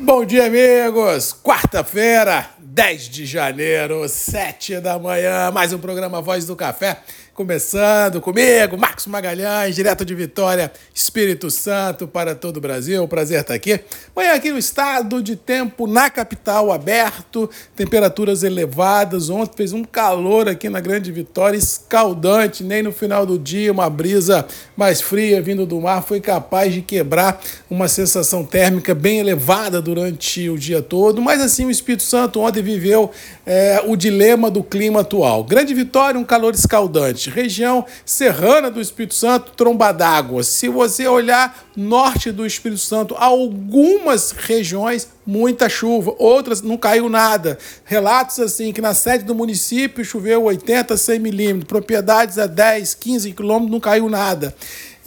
[0.00, 1.32] Bom dia, amigos!
[1.32, 7.02] Quarta-feira, 10 de janeiro, 7 da manhã, mais um programa Voz do Café.
[7.38, 13.06] Começando comigo, Marcos Magalhães, direto de Vitória, Espírito Santo, para todo o Brasil.
[13.06, 13.78] Prazer estar aqui.
[14.12, 19.30] Manhã aqui no estado de tempo na capital aberto, temperaturas elevadas.
[19.30, 22.64] Ontem fez um calor aqui na Grande Vitória, escaldante.
[22.64, 24.44] Nem no final do dia, uma brisa
[24.76, 30.50] mais fria vindo do mar foi capaz de quebrar uma sensação térmica bem elevada durante
[30.50, 31.22] o dia todo.
[31.22, 33.12] Mas assim, o Espírito Santo ontem viveu
[33.46, 35.44] é, o dilema do clima atual.
[35.44, 40.42] Grande Vitória, um calor escaldante região serrana do Espírito Santo, tromba d'água.
[40.42, 47.58] Se você olhar norte do Espírito Santo, algumas regiões, muita chuva, outras não caiu nada.
[47.84, 53.32] Relatos assim que na sede do município choveu 80, 100 milímetros, propriedades a 10, 15
[53.32, 54.54] quilômetros não caiu nada.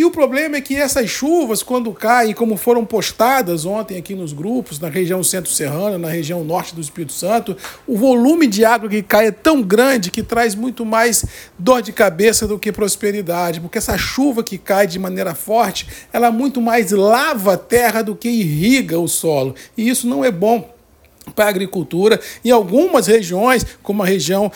[0.00, 4.32] E o problema é que essas chuvas, quando caem, como foram postadas ontem aqui nos
[4.32, 7.54] grupos, na região centro-serrana, na região norte do Espírito Santo,
[7.86, 11.26] o volume de água que cai é tão grande que traz muito mais
[11.58, 16.30] dor de cabeça do que prosperidade, porque essa chuva que cai de maneira forte, ela
[16.30, 19.54] muito mais lava a terra do que irriga o solo.
[19.76, 20.79] E isso não é bom
[21.34, 22.20] para a agricultura.
[22.44, 24.50] Em algumas regiões, como a região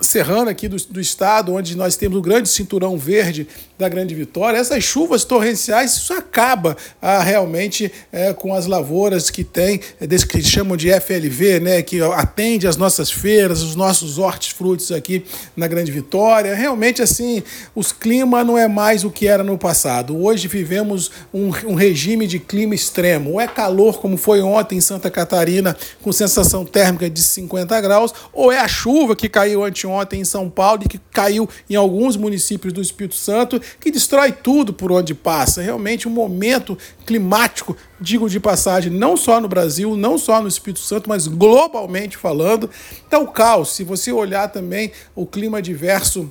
[0.00, 3.46] serrana aqui do, do estado, onde nós temos o grande cinturão verde
[3.80, 9.42] da Grande Vitória, essas chuvas torrenciais, isso acaba ah, realmente é, com as lavouras que
[9.42, 14.18] tem, é, desse que chamam de FLV, né, que atende as nossas feiras, os nossos
[14.18, 15.24] hortifrutos aqui
[15.56, 16.54] na Grande Vitória.
[16.54, 17.42] Realmente, assim,
[17.74, 20.22] os clima não é mais o que era no passado.
[20.22, 23.32] Hoje vivemos um, um regime de clima extremo.
[23.32, 28.12] Ou é calor, como foi ontem em Santa Catarina, com sensação térmica de 50 graus,
[28.32, 32.16] ou é a chuva que caiu anteontem em São Paulo e que caiu em alguns
[32.16, 35.62] municípios do Espírito Santo, que destrói tudo por onde passa.
[35.62, 40.80] Realmente um momento climático, digo de passagem, não só no Brasil, não só no Espírito
[40.80, 42.70] Santo, mas globalmente falando.
[43.06, 46.30] Então, o caos, se você olhar também o clima diverso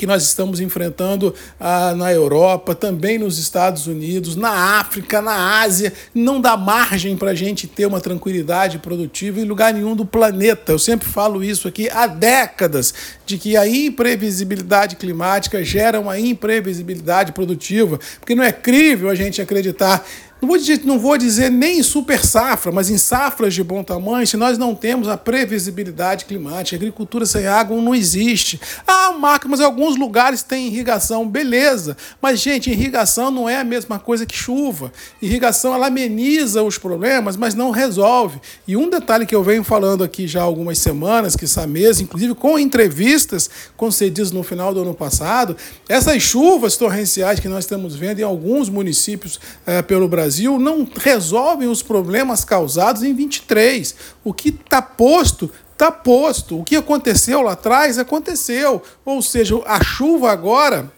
[0.00, 5.92] que nós estamos enfrentando ah, na Europa, também nos Estados Unidos, na África, na Ásia,
[6.14, 10.72] não dá margem para a gente ter uma tranquilidade produtiva em lugar nenhum do planeta.
[10.72, 12.94] Eu sempre falo isso aqui há décadas,
[13.26, 19.42] de que a imprevisibilidade climática gera uma imprevisibilidade produtiva, porque não é crível a gente
[19.42, 20.02] acreditar
[20.40, 23.82] não vou, dizer, não vou dizer nem em super safra, mas em safras de bom
[23.82, 28.60] tamanho, se nós não temos a previsibilidade climática, agricultura sem água não existe.
[28.86, 31.96] Ah, Marco, mas alguns lugares têm irrigação, beleza.
[32.22, 34.92] Mas, gente, irrigação não é a mesma coisa que chuva.
[35.20, 38.40] Irrigação, ela ameniza os problemas, mas não resolve.
[38.66, 42.02] E um detalhe que eu venho falando aqui já há algumas semanas, que essa mesa,
[42.02, 45.56] inclusive com entrevistas concedidas no final do ano passado,
[45.88, 50.88] essas chuvas torrenciais que nós estamos vendo em alguns municípios é, pelo Brasil, Brasil não
[50.96, 53.96] resolvem os problemas causados em 23.
[54.22, 56.60] O que está posto está posto.
[56.60, 58.80] O que aconteceu lá atrás aconteceu.
[59.04, 60.88] Ou seja, a chuva agora,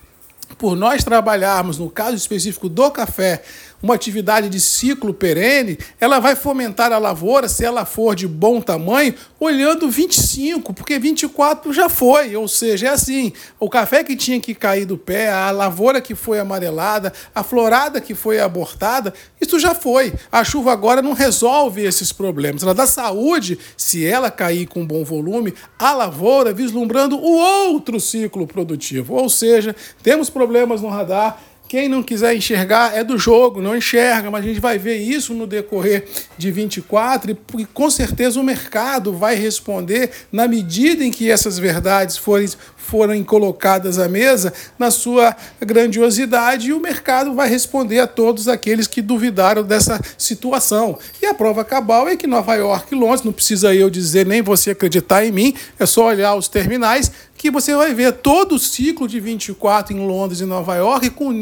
[0.58, 3.42] por nós trabalharmos, no caso específico do café,
[3.82, 8.60] uma atividade de ciclo perene, ela vai fomentar a lavoura, se ela for de bom
[8.60, 12.36] tamanho, olhando 25, porque 24 já foi.
[12.36, 16.14] Ou seja, é assim: o café que tinha que cair do pé, a lavoura que
[16.14, 20.12] foi amarelada, a florada que foi abortada, isso já foi.
[20.30, 22.62] A chuva agora não resolve esses problemas.
[22.62, 28.46] Ela dá saúde, se ela cair com bom volume, a lavoura vislumbrando o outro ciclo
[28.46, 29.14] produtivo.
[29.14, 34.30] Ou seja, temos problemas no radar quem não quiser enxergar é do jogo, não enxerga,
[34.30, 36.04] mas a gente vai ver isso no decorrer
[36.36, 42.18] de 24 e com certeza o mercado vai responder na medida em que essas verdades
[42.18, 42.46] forem,
[42.76, 48.86] forem colocadas à mesa na sua grandiosidade e o mercado vai responder a todos aqueles
[48.86, 50.98] que duvidaram dessa situação.
[51.22, 54.42] E a prova cabal é que Nova York e Londres, não precisa eu dizer nem
[54.42, 57.10] você acreditar em mim, é só olhar os terminais,
[57.42, 61.32] que você vai ver todo o ciclo de 24 em Londres e Nova York com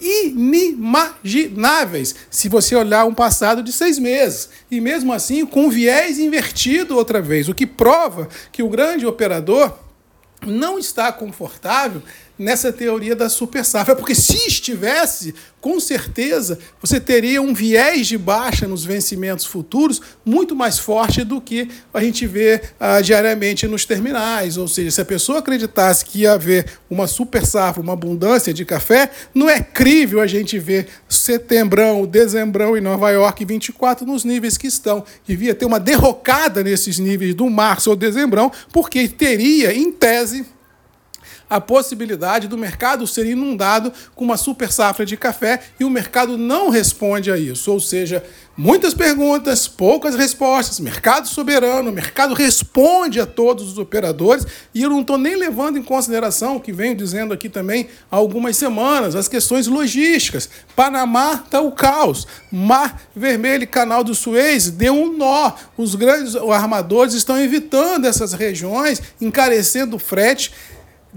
[0.00, 4.50] inimagináveis se você olhar um passado de seis meses.
[4.70, 9.78] E mesmo assim, com viés invertido outra vez, o que prova que o grande operador
[10.44, 12.02] não está confortável
[12.38, 18.18] nessa teoria da super safra, porque se estivesse, com certeza você teria um viés de
[18.18, 23.84] baixa nos vencimentos futuros muito mais forte do que a gente vê ah, diariamente nos
[23.84, 24.56] terminais.
[24.56, 28.64] Ou seja, se a pessoa acreditasse que ia haver uma super safra, uma abundância de
[28.64, 34.56] café, não é crível a gente ver setembrão, dezembrão em Nova York 24 nos níveis
[34.56, 35.04] que estão.
[35.26, 40.44] Devia ter uma derrocada nesses níveis do março ou dezembrão, porque teria, em tese,
[41.48, 46.36] a possibilidade do mercado ser inundado com uma super safra de café e o mercado
[46.36, 47.70] não responde a isso.
[47.70, 48.24] Ou seja,
[48.56, 54.90] muitas perguntas, poucas respostas, mercado soberano, o mercado responde a todos os operadores e eu
[54.90, 59.14] não estou nem levando em consideração o que venho dizendo aqui também há algumas semanas,
[59.14, 60.48] as questões logísticas.
[60.74, 66.34] Panamá está o caos, Mar Vermelho e Canal do Suez deu um nó, os grandes
[66.34, 70.52] armadores estão evitando essas regiões, encarecendo o frete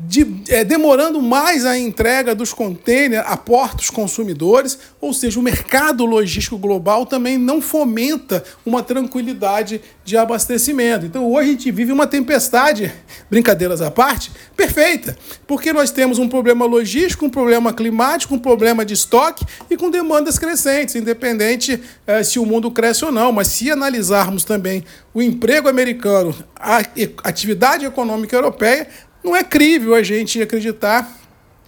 [0.07, 6.05] de, é, demorando mais a entrega dos containers a portos consumidores, ou seja, o mercado
[6.05, 11.05] logístico global também não fomenta uma tranquilidade de abastecimento.
[11.05, 12.93] Então hoje a gente vive uma tempestade,
[13.29, 18.85] brincadeiras à parte, perfeita, porque nós temos um problema logístico, um problema climático, um problema
[18.85, 23.31] de estoque e com demandas crescentes, independente é, se o mundo cresce ou não.
[23.31, 26.77] Mas se analisarmos também o emprego americano, a
[27.23, 28.87] atividade econômica europeia,
[29.23, 31.09] não é crível a gente acreditar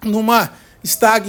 [0.03, 0.51] numa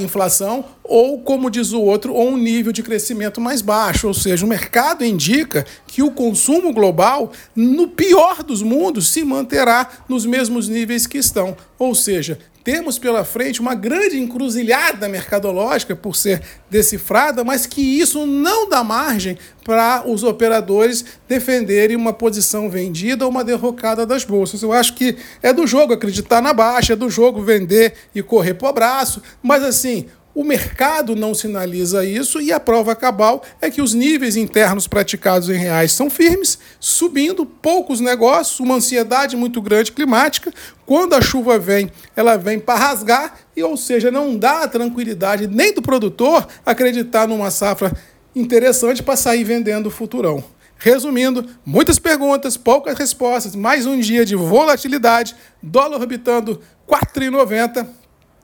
[0.02, 4.06] inflação ou, como diz o outro, ou um nível de crescimento mais baixo.
[4.06, 9.88] Ou seja, o mercado indica que o consumo global, no pior dos mundos, se manterá
[10.06, 11.56] nos mesmos níveis que estão.
[11.78, 18.24] Ou seja, temos pela frente uma grande encruzilhada mercadológica por ser decifrada, mas que isso
[18.26, 24.62] não dá margem para os operadores defenderem uma posição vendida ou uma derrocada das bolsas.
[24.62, 28.54] Eu acho que é do jogo acreditar na baixa, é do jogo vender e correr
[28.54, 33.70] para o braço, mas assim, o mercado não sinaliza isso e a prova cabal é
[33.70, 39.60] que os níveis internos praticados em reais são firmes, subindo, poucos negócios, uma ansiedade muito
[39.60, 40.50] grande climática.
[40.86, 45.46] Quando a chuva vem, ela vem para rasgar e, ou seja, não dá a tranquilidade
[45.46, 47.92] nem do produtor acreditar numa safra
[48.34, 50.42] interessante para sair vendendo o futurão.
[50.78, 57.86] Resumindo, muitas perguntas, poucas respostas, mais um dia de volatilidade, dólar orbitando 4,90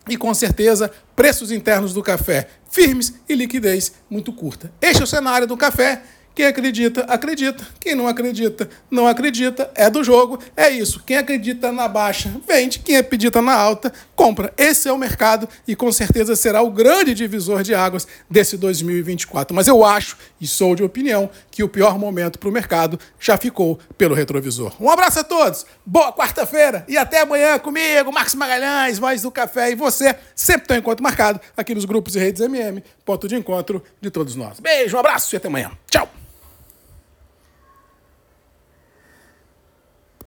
[0.09, 4.73] e com certeza preços internos do café firmes e liquidez muito curta.
[4.81, 6.03] Este é o cenário do café
[6.39, 7.67] quem acredita, acredita.
[7.81, 9.69] Quem não acredita, não acredita.
[9.75, 11.03] É do jogo, é isso.
[11.05, 12.79] Quem acredita na baixa, vende.
[12.79, 14.55] Quem acredita na alta, compra.
[14.57, 19.53] Esse é o mercado e com certeza será o grande divisor de águas desse 2024.
[19.53, 23.37] Mas eu acho, e sou de opinião, que o pior momento para o mercado já
[23.37, 24.73] ficou pelo retrovisor.
[24.79, 29.73] Um abraço a todos, boa quarta-feira e até amanhã comigo, Marcos Magalhães, Voz do Café
[29.73, 33.35] e você, sempre tem um encontro marcado aqui nos grupos e redes MM, ponto de
[33.35, 34.61] encontro de todos nós.
[34.61, 35.73] Beijo, um abraço e até amanhã.
[35.91, 36.09] Tchau!